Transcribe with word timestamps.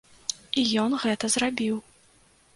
І 0.61 0.63
ён 0.85 0.95
гэта 1.03 1.31
зрабіў. 1.35 1.75